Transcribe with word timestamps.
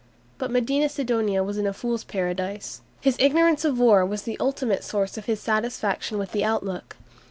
But 0.39 0.49
Medina 0.49 0.89
Sidonia 0.89 1.43
was 1.43 1.59
in 1.59 1.67
a 1.67 1.73
fool's 1.73 2.03
paradise. 2.03 2.81
His 3.01 3.15
ignorance 3.19 3.63
of 3.63 3.77
war 3.79 4.03
was 4.03 4.23
the 4.23 4.35
ultimate 4.39 4.83
source 4.83 5.15
of 5.15 5.25
his 5.25 5.39
satisfaction 5.39 6.17
with 6.17 6.31
the 6.31 6.43
outlook. 6.43 6.95